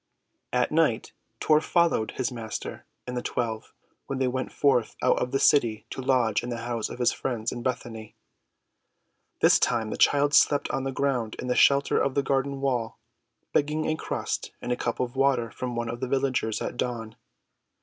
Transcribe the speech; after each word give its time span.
At 0.51 0.71
night 0.71 1.13
Tor 1.39 1.61
followed 1.61 2.13
his 2.17 2.31
Master 2.31 2.85
and 3.05 3.15
the 3.15 3.21
twelve 3.21 3.71
when 4.07 4.17
they 4.17 4.27
went 4.27 4.51
forth 4.51 4.95
out 5.03 5.19
of 5.19 5.29
the 5.29 5.37
city 5.39 5.85
to 5.91 6.01
lodge 6.01 6.41
in 6.41 6.49
the 6.49 6.63
house 6.65 6.89
of 6.89 6.97
his 6.97 7.11
friends 7.11 7.51
in 7.51 7.61
Bethany. 7.61 8.15
This 9.41 9.59
time 9.59 9.91
the 9.91 9.97
child 9.97 10.33
slept 10.33 10.67
on 10.71 10.85
the 10.85 10.91
ground 10.91 11.35
in 11.37 11.49
the 11.49 11.55
shelter 11.55 11.99
of 11.99 12.15
the 12.15 12.23
garden 12.23 12.61
wall, 12.61 12.97
begging 13.53 13.85
a 13.85 13.95
crust 13.95 14.49
and 14.59 14.71
a 14.71 14.75
cup 14.75 14.99
of 14.99 15.15
water 15.15 15.51
from 15.51 15.75
one 15.75 15.87
of 15.87 15.99
the 15.99 16.07
villagers 16.07 16.63
at 16.63 16.77
dawn. 16.77 17.15